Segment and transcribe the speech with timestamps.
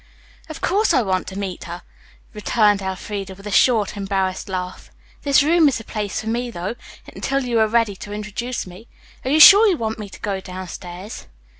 [0.49, 1.83] "Of course I want to meet her,"
[2.33, 4.89] returned Elfreda with a short, embarrassed laugh.
[5.21, 6.73] "This room is the place for me, though,
[7.13, 8.87] until you are ready to introduce me.
[9.23, 11.27] Are you sure you want me to go downstairs?"